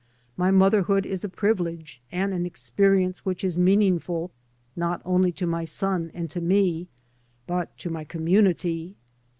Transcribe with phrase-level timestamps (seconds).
[0.35, 4.31] My motherhood is a privilege and an experience which is meaningful
[4.75, 6.87] not only to my son and to me,
[7.45, 8.95] but to my community.